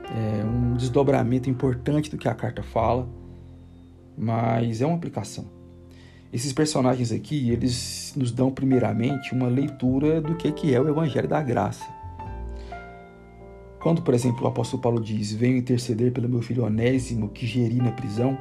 é 0.09 0.43
um 0.43 0.75
desdobramento 0.75 1.49
importante 1.49 2.09
do 2.09 2.17
que 2.17 2.27
a 2.27 2.35
carta 2.35 2.63
fala, 2.63 3.07
mas 4.17 4.81
é 4.81 4.85
uma 4.85 4.95
aplicação. 4.95 5.45
Esses 6.31 6.53
personagens 6.53 7.11
aqui, 7.11 7.49
eles 7.49 8.13
nos 8.15 8.31
dão 8.31 8.51
primeiramente 8.51 9.33
uma 9.33 9.47
leitura 9.47 10.21
do 10.21 10.35
que 10.35 10.73
é 10.73 10.79
o 10.79 10.87
Evangelho 10.87 11.27
da 11.27 11.41
Graça. 11.41 11.85
Quando, 13.81 14.03
por 14.03 14.13
exemplo, 14.13 14.43
o 14.43 14.47
apóstolo 14.47 14.81
Paulo 14.81 15.01
diz: 15.01 15.33
Venho 15.33 15.57
interceder 15.57 16.11
pelo 16.11 16.29
meu 16.29 16.41
filho 16.41 16.63
Onésimo 16.63 17.29
que 17.29 17.47
geri 17.47 17.77
na 17.77 17.91
prisão, 17.91 18.37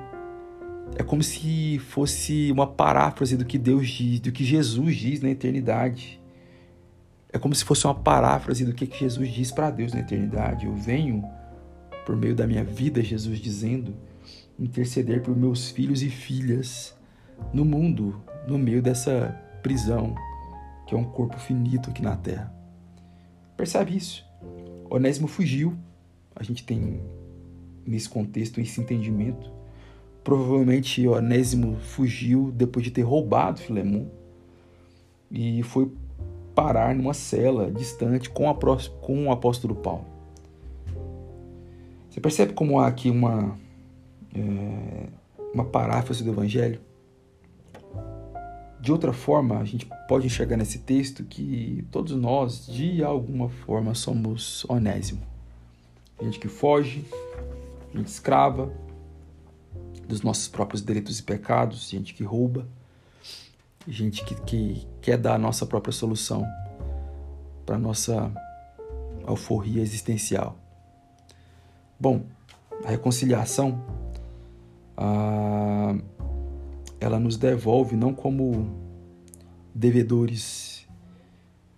é 0.97 1.03
como 1.03 1.23
se 1.23 1.79
fosse 1.79 2.53
uma 2.53 2.67
paráfrase 2.67 3.37
do 3.37 3.45
que 3.45 3.57
Deus 3.57 3.89
diz, 3.89 4.21
do 4.21 4.31
que 4.31 4.45
Jesus 4.45 4.97
diz 4.97 5.21
na 5.23 5.31
eternidade. 5.31 6.21
É 7.33 7.39
como 7.39 7.55
se 7.55 7.65
fosse 7.65 7.87
uma 7.87 7.95
paráfrase 7.95 8.65
do 8.65 8.75
que 8.75 8.87
Jesus 8.87 9.31
diz 9.31 9.51
para 9.51 9.71
Deus 9.71 9.95
na 9.95 10.01
eternidade. 10.01 10.67
Eu 10.67 10.75
venho, 10.75 11.25
por 12.05 12.17
meio 12.17 12.35
da 12.35 12.47
minha 12.47 12.65
vida, 12.65 13.03
Jesus 13.03 13.39
dizendo, 13.39 13.95
interceder 14.59 15.23
por 15.23 15.35
meus 15.35 15.71
filhos 15.71 16.03
e 16.03 16.11
filhas 16.11 16.95
no 17.55 17.65
mundo, 17.65 18.21
no 18.47 18.59
meio 18.59 18.83
dessa 18.83 19.41
prisão, 19.63 20.15
que 20.87 20.95
é 20.95 20.99
um 20.99 21.05
corpo 21.05 21.39
finito 21.39 21.89
aqui 21.89 22.03
na 22.03 22.17
terra. 22.17 22.53
Percebe 23.57 23.97
isso? 23.97 24.30
Onésimo 24.91 25.29
fugiu. 25.29 25.75
A 26.35 26.43
gente 26.43 26.65
tem 26.65 27.01
nesse 27.87 28.09
contexto 28.09 28.61
esse 28.61 28.81
entendimento. 28.81 29.51
Provavelmente 30.25 31.07
Onésimo 31.07 31.77
fugiu 31.77 32.53
depois 32.53 32.85
de 32.85 32.91
ter 32.91 33.03
roubado 33.03 33.61
Filemon 33.61 34.07
e 35.31 35.63
foi 35.63 35.91
parar 36.55 36.95
numa 36.95 37.15
cela 37.15 37.71
distante 37.71 38.29
com, 38.29 38.51
a, 38.51 38.55
com 39.01 39.27
o 39.27 39.33
apóstolo 39.33 39.75
Paulo. 39.75 40.05
Você 42.11 42.21
percebe 42.21 42.53
como 42.53 42.81
há 42.81 42.89
aqui 42.89 43.09
uma, 43.09 43.57
é, 44.35 45.07
uma 45.55 45.65
paráfrase 45.65 46.25
do 46.25 46.31
Evangelho? 46.31 46.81
De 48.81 48.91
outra 48.91 49.13
forma, 49.13 49.59
a 49.59 49.65
gente 49.65 49.87
pode 50.09 50.27
enxergar 50.27 50.57
nesse 50.57 50.79
texto 50.79 51.23
que 51.25 51.87
todos 51.91 52.17
nós, 52.17 52.67
de 52.67 53.05
alguma 53.05 53.49
forma, 53.49 53.95
somos 53.95 54.65
onésimo. 54.69 55.21
Gente 56.21 56.39
que 56.39 56.49
foge, 56.49 57.05
gente 57.95 58.07
escrava 58.07 58.73
dos 60.09 60.23
nossos 60.23 60.49
próprios 60.49 60.83
delitos 60.83 61.19
e 61.19 61.23
pecados, 61.23 61.91
gente 61.91 62.15
que 62.15 62.25
rouba 62.25 62.67
gente 63.87 64.25
que, 64.25 64.35
que 64.43 64.87
quer 65.01 65.17
dar 65.17 65.35
a 65.35 65.39
nossa 65.39 65.67
própria 65.67 65.93
solução 65.93 66.47
para 67.65 67.77
a 67.77 67.79
nossa 67.79 68.33
alforria 69.25 69.83
existencial. 69.83 70.57
Bom, 71.99 72.25
a 72.85 72.91
reconciliação, 72.91 73.83
ah, 74.97 75.95
ela 77.01 77.19
nos 77.19 77.37
devolve 77.37 77.97
não 77.97 78.15
como 78.15 78.69
devedores, 79.75 80.87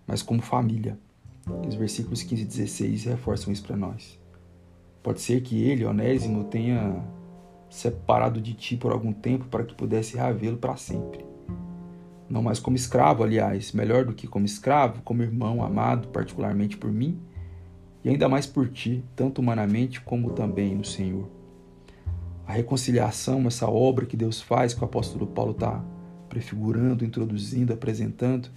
mas 0.05 0.21
como 0.21 0.41
família. 0.41 0.97
Os 1.67 1.75
versículos 1.75 2.23
15 2.23 2.41
e 2.41 2.45
16 2.45 3.03
reforçam 3.05 3.51
isso 3.51 3.63
para 3.63 3.75
nós. 3.75 4.19
Pode 5.01 5.21
ser 5.21 5.41
que 5.41 5.63
ele, 5.63 5.85
Onésimo, 5.85 6.45
tenha 6.45 7.03
separado 7.69 8.39
de 8.39 8.53
ti 8.53 8.77
por 8.77 8.91
algum 8.91 9.11
tempo 9.11 9.45
para 9.45 9.63
que 9.63 9.73
pudesse 9.73 10.15
reavê-lo 10.15 10.57
para 10.57 10.77
sempre 10.77 11.33
não 12.33 12.41
mais 12.41 12.59
como 12.59 12.75
escravo, 12.75 13.23
aliás, 13.23 13.73
melhor 13.73 14.05
do 14.05 14.13
que 14.13 14.27
como 14.27 14.45
escravo, 14.45 15.03
como 15.03 15.21
irmão 15.21 15.63
amado 15.63 16.07
particularmente 16.07 16.75
por 16.75 16.91
mim 16.91 17.19
e 18.03 18.09
ainda 18.09 18.27
mais 18.27 18.47
por 18.47 18.67
ti, 18.69 19.03
tanto 19.15 19.39
humanamente 19.39 20.01
como 20.01 20.31
também 20.31 20.75
no 20.75 20.83
Senhor. 20.83 21.29
A 22.45 22.51
reconciliação, 22.51 23.47
essa 23.47 23.69
obra 23.69 24.05
que 24.05 24.17
Deus 24.17 24.41
faz, 24.41 24.73
que 24.73 24.81
o 24.81 24.85
apóstolo 24.85 25.25
Paulo 25.27 25.51
está 25.51 25.83
prefigurando, 26.27 27.05
introduzindo, 27.05 27.71
apresentando, 27.71 28.49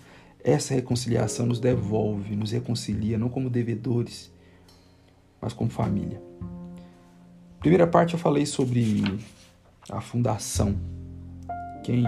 essa 0.43 0.75
reconciliação 0.75 1.47
nos 1.47 1.61
devolve, 1.61 2.35
nos 2.37 2.51
reconcilia, 2.53 3.19
não 3.19 3.29
como 3.29 3.51
devedores, 3.51 4.33
mas 5.41 5.53
como 5.53 5.71
família. 5.71 6.21
Primeira 7.61 7.87
parte 7.87 8.15
eu 8.15 8.19
falei 8.19 8.47
sobre 8.47 9.03
a 9.91 10.01
fundação. 10.01 10.77
Quem 11.83 12.05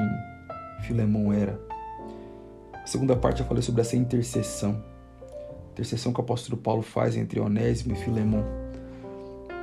Filemon 0.82 1.32
era. 1.32 1.60
A 2.72 2.86
segunda 2.86 3.16
parte 3.16 3.40
eu 3.40 3.46
falei 3.46 3.62
sobre 3.62 3.80
essa 3.80 3.96
intercessão. 3.96 4.82
Intercessão 5.72 6.12
que 6.12 6.20
o 6.20 6.22
apóstolo 6.24 6.56
Paulo 6.56 6.82
faz 6.82 7.16
entre 7.16 7.38
Onésimo 7.40 7.94
e 7.94 7.96
Filemon. 7.96 8.42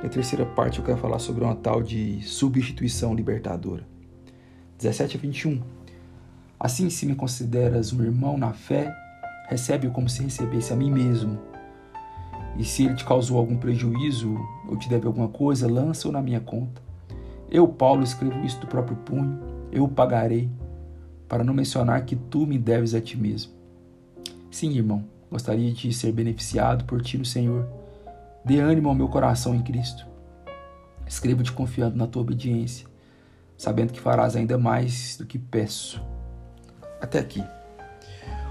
E 0.02 0.06
a 0.06 0.10
terceira 0.10 0.44
parte 0.44 0.78
eu 0.78 0.84
quero 0.84 0.98
falar 0.98 1.18
sobre 1.18 1.42
uma 1.44 1.56
tal 1.56 1.82
de 1.82 2.20
substituição 2.22 3.14
libertadora. 3.14 3.86
17 4.78 5.16
a 5.16 5.20
21. 5.20 5.62
Assim, 6.58 6.90
se 6.90 7.06
me 7.06 7.14
consideras 7.14 7.92
um 7.92 8.02
irmão 8.02 8.36
na 8.36 8.52
fé, 8.52 8.94
recebe-o 9.48 9.90
como 9.90 10.08
se 10.08 10.22
recebesse 10.22 10.72
a 10.72 10.76
mim 10.76 10.90
mesmo. 10.90 11.38
E 12.58 12.64
se 12.64 12.84
ele 12.84 12.94
te 12.94 13.04
causou 13.04 13.38
algum 13.38 13.56
prejuízo 13.56 14.36
ou 14.68 14.76
te 14.76 14.88
deve 14.88 15.06
alguma 15.06 15.28
coisa, 15.28 15.70
lança-o 15.70 16.12
na 16.12 16.22
minha 16.22 16.40
conta. 16.40 16.80
Eu, 17.50 17.68
Paulo, 17.68 18.02
escrevo 18.02 18.44
isso 18.44 18.60
do 18.60 18.66
próprio 18.66 18.96
punho, 18.96 19.38
eu 19.70 19.86
pagarei 19.86 20.48
para 21.28 21.44
não 21.44 21.54
mencionar 21.54 22.04
que 22.04 22.16
tu 22.16 22.46
me 22.46 22.58
deves 22.58 22.94
a 22.94 23.00
ti 23.00 23.16
mesmo. 23.16 23.52
Sim, 24.50 24.72
irmão, 24.72 25.04
gostaria 25.30 25.72
de 25.72 25.92
ser 25.92 26.12
beneficiado 26.12 26.84
por 26.84 27.02
ti 27.02 27.18
no 27.18 27.24
Senhor. 27.24 27.66
Dê 28.46 28.60
ânimo 28.60 28.88
ao 28.88 28.94
meu 28.94 29.08
coração 29.08 29.56
em 29.56 29.60
Cristo. 29.60 30.06
Escrevo-te 31.04 31.50
confiando 31.50 31.96
na 31.96 32.06
tua 32.06 32.22
obediência, 32.22 32.86
sabendo 33.58 33.92
que 33.92 33.98
farás 33.98 34.36
ainda 34.36 34.56
mais 34.56 35.16
do 35.16 35.26
que 35.26 35.36
peço. 35.36 36.00
Até 37.00 37.18
aqui. 37.18 37.42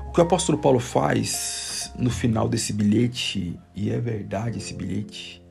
O 0.06 0.12
que 0.12 0.20
o 0.20 0.24
apóstolo 0.24 0.58
Paulo 0.58 0.82
faz 0.82 1.94
no 1.98 2.10
final 2.10 2.50
desse 2.50 2.74
bilhete, 2.74 3.58
e 3.74 3.90
é 3.90 3.98
verdade 3.98 4.58
esse 4.58 4.74
bilhete, 4.74 5.42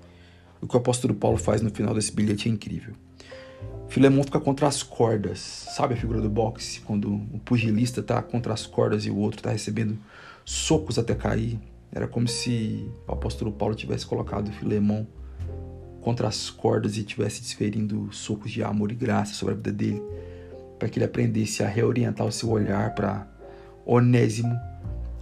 o 0.61 0.69
que 0.69 0.77
o 0.77 0.79
apóstolo 0.79 1.15
Paulo 1.15 1.39
faz 1.39 1.63
no 1.63 1.71
final 1.71 1.95
desse 1.95 2.13
bilhete 2.13 2.47
é 2.47 2.53
incrível. 2.53 2.93
Filemon 3.89 4.25
fica 4.25 4.41
contra 4.41 4.67
as 4.69 4.83
cordas. 4.83 5.39
Sabe 5.39 5.95
a 5.95 5.97
figura 5.97 6.21
do 6.21 6.29
boxe? 6.29 6.81
Quando 6.81 7.15
o 7.15 7.41
pugilista 7.43 8.01
está 8.01 8.21
contra 8.21 8.53
as 8.53 8.67
cordas 8.67 9.07
e 9.07 9.11
o 9.11 9.17
outro 9.17 9.39
está 9.39 9.53
recebendo 9.53 9.99
socos 10.45 10.99
até 10.99 11.15
cair. 11.15 11.59
Era 11.95 12.09
como 12.09 12.27
se 12.27 12.91
o 13.07 13.13
apóstolo 13.13 13.53
Paulo 13.53 13.77
tivesse 13.77 14.05
colocado 14.05 14.51
Filemon 14.51 15.07
contra 16.01 16.27
as 16.27 16.51
cordas 16.51 16.99
e 16.99 17.05
tivesse 17.05 17.41
desferindo 17.41 18.13
socos 18.13 18.51
de 18.51 18.63
amor 18.65 18.91
e 18.91 18.95
graça 18.97 19.33
sobre 19.33 19.55
a 19.55 19.57
vida 19.57 19.73
dele, 19.73 20.03
para 20.79 20.89
que 20.89 20.99
ele 20.99 21.07
aprendesse 21.07 21.63
a 21.63 21.69
reorientar 21.69 22.27
o 22.27 22.33
seu 22.33 22.51
olhar 22.51 22.95
para 22.95 23.27
Onésimo, 23.87 24.59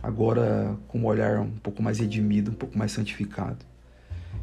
agora 0.03 0.77
com 0.89 1.01
um 1.01 1.07
olhar 1.07 1.41
um 1.41 1.59
pouco 1.59 1.83
mais 1.83 1.99
redimido, 1.99 2.51
um 2.51 2.55
pouco 2.55 2.77
mais 2.77 2.91
santificado. 2.91 3.65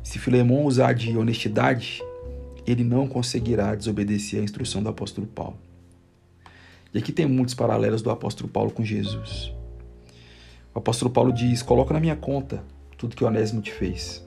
Se 0.03 0.19
Filemon 0.19 0.63
usar 0.65 0.93
de 0.93 1.17
honestidade, 1.17 2.01
ele 2.65 2.83
não 2.83 3.07
conseguirá 3.07 3.73
desobedecer 3.73 4.39
à 4.39 4.43
instrução 4.43 4.83
do 4.83 4.89
apóstolo 4.89 5.25
Paulo. 5.25 5.57
E 6.93 6.99
aqui 6.99 7.11
tem 7.11 7.25
muitos 7.25 7.55
paralelos 7.55 8.01
do 8.01 8.11
apóstolo 8.11 8.47
Paulo 8.47 8.71
com 8.71 8.85
Jesus. 8.85 9.58
O 10.73 10.79
apóstolo 10.79 11.11
Paulo 11.11 11.31
diz: 11.33 11.61
Coloca 11.61 11.93
na 11.93 11.99
minha 11.99 12.15
conta 12.15 12.63
tudo 12.97 13.15
que 13.15 13.23
Onésimo 13.23 13.61
te 13.61 13.71
fez. 13.71 14.25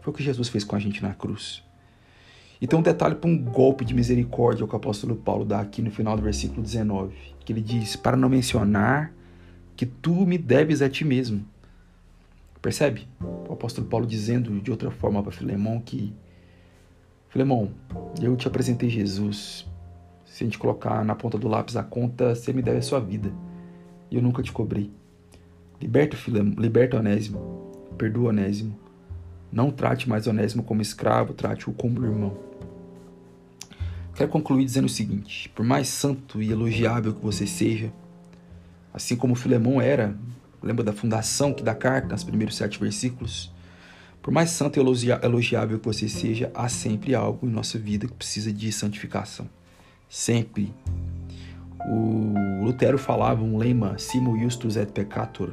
Foi 0.00 0.12
o 0.12 0.16
que 0.16 0.22
Jesus 0.22 0.48
fez 0.48 0.64
com 0.64 0.76
a 0.76 0.78
gente 0.78 1.02
na 1.02 1.14
cruz. 1.14 1.62
E 2.60 2.66
tem 2.66 2.78
um 2.78 2.82
detalhe 2.82 3.14
para 3.14 3.30
um 3.30 3.38
golpe 3.38 3.84
de 3.84 3.94
misericórdia 3.94 4.66
que 4.66 4.72
o 4.72 4.76
apóstolo 4.76 5.14
Paulo 5.14 5.44
dá 5.44 5.60
aqui 5.60 5.80
no 5.80 5.90
final 5.90 6.16
do 6.16 6.22
versículo 6.22 6.62
19, 6.62 7.14
que 7.44 7.52
ele 7.52 7.60
diz: 7.60 7.94
Para 7.94 8.16
não 8.16 8.28
mencionar 8.28 9.12
que 9.76 9.86
tu 9.86 10.26
me 10.26 10.36
deves 10.36 10.82
a 10.82 10.88
ti 10.88 11.04
mesmo. 11.04 11.44
Percebe? 12.60 13.06
O 13.48 13.52
apóstolo 13.52 13.86
Paulo 13.86 14.04
dizendo 14.04 14.60
de 14.60 14.70
outra 14.70 14.90
forma 14.90 15.22
para 15.22 15.30
Filemão 15.30 15.80
que 15.80 16.12
Filemão, 17.28 17.70
eu 18.20 18.34
te 18.36 18.48
apresentei 18.48 18.88
Jesus. 18.88 19.66
Se 20.24 20.42
a 20.42 20.46
gente 20.46 20.58
colocar 20.58 21.04
na 21.04 21.14
ponta 21.14 21.38
do 21.38 21.46
lápis 21.46 21.76
a 21.76 21.82
conta, 21.82 22.34
você 22.34 22.52
me 22.52 22.62
deve 22.62 22.78
a 22.78 22.82
sua 22.82 23.00
vida. 23.00 23.30
E 24.10 24.16
eu 24.16 24.22
nunca 24.22 24.42
te 24.42 24.50
cobrei. 24.50 24.90
Liberta, 25.80 26.16
Filemão, 26.16 26.54
liberta 26.58 26.96
Onésimo. 26.98 27.70
Perdoa 27.96 28.30
Onésimo. 28.30 28.78
Não 29.50 29.70
trate 29.70 30.08
mais 30.08 30.26
Onésimo 30.26 30.62
como 30.62 30.82
escravo, 30.82 31.32
trate-o 31.32 31.72
como 31.72 32.04
irmão. 32.04 32.36
Quero 34.14 34.28
concluir 34.28 34.64
dizendo 34.64 34.86
o 34.86 34.90
seguinte: 34.90 35.48
por 35.50 35.64
mais 35.64 35.86
santo 35.88 36.42
e 36.42 36.50
elogiável 36.50 37.14
que 37.14 37.22
você 37.22 37.46
seja, 37.46 37.92
assim 38.92 39.14
como 39.14 39.36
Filemão 39.36 39.80
era, 39.80 40.18
lembra 40.60 40.84
da 40.84 40.92
fundação 40.92 41.54
que 41.54 41.62
dá 41.62 41.74
carta, 41.74 42.08
nos 42.08 42.24
primeiros 42.24 42.56
sete 42.56 42.80
versículos? 42.80 43.52
Por 44.20 44.32
mais 44.32 44.50
santo 44.50 44.78
e 44.78 44.80
elogiável 45.22 45.78
que 45.78 45.86
você 45.86 46.08
seja, 46.08 46.50
há 46.54 46.68
sempre 46.68 47.14
algo 47.14 47.46
em 47.46 47.50
nossa 47.50 47.78
vida 47.78 48.06
que 48.06 48.12
precisa 48.12 48.52
de 48.52 48.70
santificação. 48.72 49.48
Sempre. 50.08 50.74
O 51.86 52.64
Lutero 52.64 52.98
falava 52.98 53.42
um 53.42 53.56
lema, 53.56 53.96
simul 53.98 54.38
justus 54.38 54.76
et 54.76 54.90
peccator, 54.90 55.50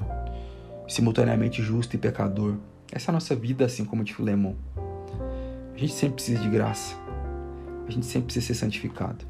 simultaneamente 0.88 1.62
justo 1.62 1.96
e 1.96 2.00
pecador. 2.00 2.56
Essa 2.92 3.10
é 3.10 3.12
a 3.12 3.14
nossa 3.14 3.36
vida, 3.36 3.66
assim 3.66 3.86
como 3.86 4.04
de 4.04 4.14
Filemon. 4.14 4.54
A 5.74 5.78
gente 5.78 5.94
sempre 5.94 6.16
precisa 6.16 6.40
de 6.42 6.50
graça. 6.50 6.96
A 7.88 7.92
gente 7.92 8.06
sempre 8.06 8.28
precisa 8.28 8.48
ser 8.48 8.54
santificado. 8.56 9.26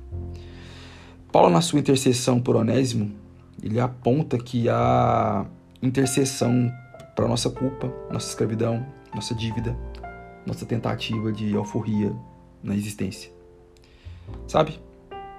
Paulo, 1.32 1.50
na 1.50 1.62
sua 1.62 1.80
intercessão 1.80 2.40
por 2.40 2.56
Onésimo, 2.56 3.12
ele 3.62 3.80
aponta 3.80 4.38
que 4.38 4.70
a 4.70 5.46
intercessão 5.82 6.72
para 7.16 7.28
nossa 7.28 7.50
culpa, 7.50 7.92
nossa 8.12 8.30
escravidão, 8.30 8.86
nossa 9.14 9.34
dívida, 9.34 9.75
nossa 10.46 10.66
tentativa 10.66 11.32
de 11.32 11.56
alforria 11.56 12.14
na 12.62 12.75
existência. 12.75 13.32
Sabe? 14.48 14.80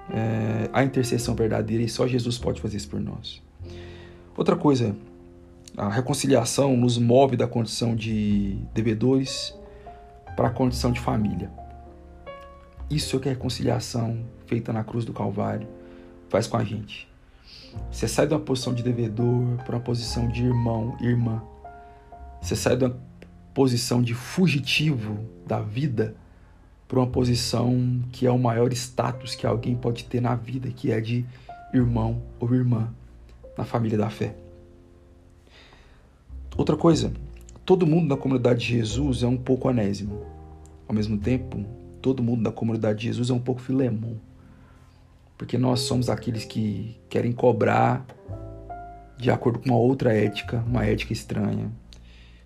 É, 0.09 0.69
a 0.71 0.83
intercessão 0.83 1.35
verdadeira 1.35 1.83
e 1.83 1.89
só 1.89 2.07
Jesus 2.07 2.37
pode 2.37 2.61
fazer 2.61 2.77
isso 2.77 2.89
por 2.89 2.99
nós. 2.99 3.41
Outra 4.35 4.55
coisa, 4.55 4.95
a 5.75 5.89
reconciliação 5.89 6.77
nos 6.77 6.97
move 6.97 7.35
da 7.35 7.47
condição 7.47 7.95
de 7.95 8.57
devedores 8.73 9.53
para 10.35 10.47
a 10.47 10.51
condição 10.51 10.91
de 10.91 10.99
família. 10.99 11.51
Isso 12.89 13.17
é 13.17 13.19
que 13.19 13.29
a 13.29 13.31
reconciliação 13.31 14.23
feita 14.45 14.71
na 14.71 14.83
cruz 14.83 15.03
do 15.03 15.11
Calvário 15.11 15.67
faz 16.29 16.47
com 16.47 16.57
a 16.57 16.63
gente. 16.63 17.07
Você 17.91 18.07
sai 18.07 18.27
de 18.27 18.33
uma 18.33 18.39
posição 18.39 18.73
de 18.73 18.81
devedor 18.81 19.57
para 19.65 19.75
uma 19.75 19.81
posição 19.81 20.27
de 20.29 20.43
irmão, 20.45 20.95
irmã. 21.01 21.41
Você 22.41 22.55
sai 22.55 22.77
de 22.77 22.85
uma 22.85 22.97
posição 23.53 24.01
de 24.01 24.13
fugitivo 24.13 25.19
da 25.45 25.59
vida 25.59 26.15
para 26.87 26.99
uma 26.99 27.07
posição 27.07 28.01
que 28.11 28.25
é 28.25 28.31
o 28.31 28.39
maior 28.39 28.71
status 28.71 29.35
que 29.35 29.45
alguém 29.45 29.75
pode 29.75 30.05
ter 30.05 30.21
na 30.21 30.35
vida, 30.35 30.69
que 30.69 30.91
é 30.91 31.01
de 31.01 31.25
irmão 31.73 32.21
ou 32.39 32.53
irmã 32.53 32.93
na 33.57 33.65
família 33.65 33.97
da 33.97 34.09
fé. 34.09 34.35
Outra 36.55 36.75
coisa, 36.75 37.11
todo 37.65 37.85
mundo 37.85 38.07
na 38.07 38.17
comunidade 38.17 38.61
de 38.61 38.77
Jesus 38.77 39.21
é 39.21 39.27
um 39.27 39.37
pouco 39.37 39.67
anésimo. 39.67 40.25
Ao 40.87 40.95
mesmo 40.95 41.17
tempo, 41.17 41.65
todo 42.01 42.23
mundo 42.23 42.41
na 42.41 42.51
comunidade 42.51 42.99
de 42.99 43.05
Jesus 43.07 43.29
é 43.29 43.33
um 43.33 43.39
pouco 43.39 43.61
filemon. 43.61 44.15
Porque 45.37 45.57
nós 45.57 45.81
somos 45.81 46.09
aqueles 46.09 46.45
que 46.45 46.97
querem 47.09 47.31
cobrar 47.31 48.05
de 49.17 49.29
acordo 49.29 49.59
com 49.59 49.69
uma 49.69 49.77
outra 49.77 50.13
ética, 50.13 50.63
uma 50.65 50.85
ética 50.85 51.11
estranha, 51.11 51.71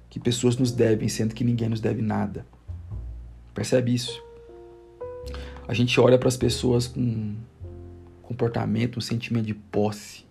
que 0.09 0.19
pessoas 0.19 0.57
nos 0.57 0.71
devem, 0.71 1.07
sendo 1.07 1.33
que 1.33 1.43
ninguém 1.43 1.69
nos 1.69 1.79
deve 1.79 2.01
nada. 2.01 2.45
Percebe 3.53 3.93
isso? 3.93 4.21
A 5.67 5.73
gente 5.73 5.99
olha 5.99 6.17
para 6.17 6.27
as 6.27 6.37
pessoas 6.37 6.87
com 6.87 7.35
comportamento, 8.21 8.97
um 8.97 9.01
sentimento 9.01 9.45
de 9.45 9.53
posse, 9.53 10.25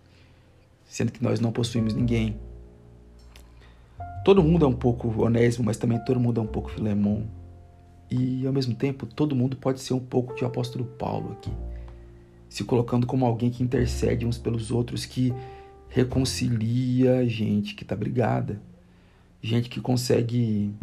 sendo 0.84 1.12
que 1.12 1.22
nós 1.22 1.38
não 1.38 1.52
possuímos 1.52 1.94
ninguém. 1.94 2.36
Todo 4.24 4.42
mundo 4.42 4.64
é 4.64 4.68
um 4.68 4.74
pouco 4.74 5.22
Onésimo, 5.22 5.64
mas 5.64 5.76
também 5.76 5.98
todo 6.04 6.20
mundo 6.20 6.40
é 6.40 6.42
um 6.42 6.46
pouco 6.46 6.70
Filemon. 6.70 7.22
E 8.10 8.46
ao 8.46 8.52
mesmo 8.52 8.74
tempo, 8.74 9.06
todo 9.06 9.36
mundo 9.36 9.56
pode 9.56 9.80
ser 9.80 9.94
um 9.94 10.00
pouco 10.00 10.34
de 10.34 10.44
apóstolo 10.44 10.84
Paulo 10.84 11.32
aqui, 11.32 11.52
se 12.48 12.64
colocando 12.64 13.06
como 13.06 13.24
alguém 13.24 13.50
que 13.50 13.62
intercede 13.62 14.26
uns 14.26 14.36
pelos 14.36 14.70
outros, 14.70 15.06
que 15.06 15.32
reconcilia 15.88 17.28
gente 17.28 17.74
que 17.74 17.84
está 17.84 17.94
brigada, 17.94 18.60
gente 19.40 19.68
que 19.68 19.80
consegue 19.80 20.74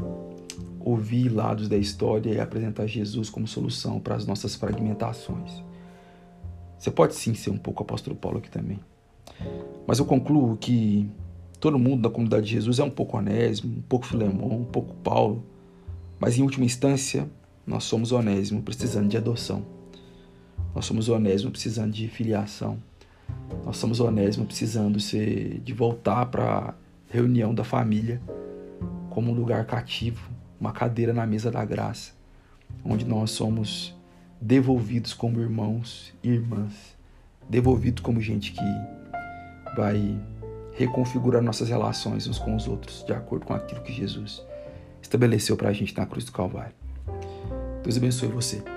ouvir 0.80 1.30
lados 1.30 1.68
da 1.68 1.78
história 1.78 2.32
e 2.32 2.40
apresentar 2.40 2.88
Jesus 2.88 3.30
como 3.30 3.48
solução 3.48 4.00
para 4.00 4.16
as 4.16 4.26
nossas 4.26 4.56
fragmentações. 4.56 5.64
Você 6.78 6.92
pode 6.92 7.16
sim 7.16 7.34
ser 7.34 7.50
um 7.50 7.58
pouco 7.58 7.84
apóstolo 7.84 8.16
Paulo 8.16 8.38
aqui 8.38 8.50
também. 8.50 8.80
Mas 9.88 10.00
eu 10.00 10.06
concluo 10.06 10.56
que 10.58 11.10
Todo 11.60 11.80
mundo 11.80 12.04
da 12.04 12.10
comunidade 12.10 12.46
de 12.46 12.52
Jesus 12.52 12.78
é 12.78 12.84
um 12.84 12.90
pouco 12.90 13.18
Onésimo, 13.18 13.80
um 13.80 13.82
pouco 13.82 14.06
Filemão, 14.06 14.62
um 14.62 14.66
pouco 14.66 14.94
Paulo, 14.98 15.44
mas 16.20 16.38
em 16.38 16.44
última 16.44 16.66
instância, 16.66 17.28
nós 17.66 17.84
somos 17.84 18.12
Onésimo 18.12 18.62
precisando 18.62 19.10
de 19.10 19.18
adoção. 19.18 19.66
Nós 20.76 20.86
somos 20.86 21.10
Onésimo 21.10 21.50
precisando 21.50 21.92
de 21.92 22.08
filiação. 22.08 22.78
Nós 23.66 23.78
somos 23.78 24.00
Onésimo 24.00 24.46
precisando 24.46 25.00
ser, 25.00 25.60
de 25.62 25.74
voltar 25.74 26.28
para 26.28 26.46
a 26.46 26.74
reunião 27.10 27.56
da 27.56 27.64
família 27.64 28.22
como 29.10 29.32
um 29.32 29.34
lugar 29.34 29.66
cativo, 29.66 30.30
uma 30.60 30.72
cadeira 30.72 31.14
na 31.14 31.26
mesa 31.26 31.52
da 31.52 31.64
graça, 31.64 32.12
onde 32.84 33.06
nós 33.06 33.32
somos 33.32 33.96
devolvidos 34.42 35.14
como 35.14 35.40
irmãos 35.40 36.14
e 36.24 36.30
irmãs, 36.30 36.96
devolvidos 37.50 38.04
como 38.04 38.22
gente 38.22 38.52
que 38.52 39.76
vai 39.76 40.20
reconfigurar 40.74 41.42
nossas 41.42 41.70
relações 41.70 42.28
uns 42.28 42.38
com 42.38 42.56
os 42.56 42.68
outros, 42.68 43.04
de 43.04 43.14
acordo 43.14 43.46
com 43.46 43.54
aquilo 43.54 43.82
que 43.82 43.92
Jesus 43.92 44.44
estabeleceu 45.02 45.58
para 45.58 45.70
a 45.70 45.74
gente 45.74 45.96
na 45.98 46.06
cruz 46.06 46.26
do 46.26 46.32
Calvário. 46.32 46.74
Deus 47.84 47.98
abençoe 47.98 48.30
você. 48.30 48.77